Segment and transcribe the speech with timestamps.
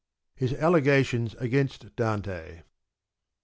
[0.33, 2.63] His Allegations against Dante.